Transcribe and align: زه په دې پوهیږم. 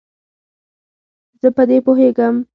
زه 1.41 1.49
په 1.55 1.63
دې 1.69 1.77
پوهیږم. 1.85 2.35